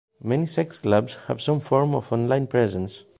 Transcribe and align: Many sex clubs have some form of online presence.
Many 0.23 0.47
sex 0.47 0.79
clubs 0.79 1.15
have 1.27 1.43
some 1.43 1.59
form 1.59 1.93
of 1.93 2.11
online 2.11 2.47
presence. 2.47 3.03